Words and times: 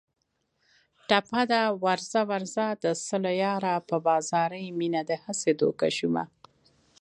ټپه 1.07 1.41
ده: 1.51 1.61
ورځه 1.85 2.19
ورځه 2.31 2.65
د 2.83 2.85
سلو 3.05 3.31
یاره 3.43 3.73
په 3.89 3.95
بازاري 4.07 4.65
مینه 4.79 5.01
دې 5.09 5.17
هسې 5.25 5.51
دوکه 5.61 5.85
شومه 5.97 6.23